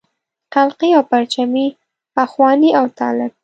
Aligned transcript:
خلقي 0.53 0.89
او 0.97 1.03
پرچمي 1.11 1.67
اخواني 2.23 2.69
او 2.79 2.85
طالب. 2.99 3.31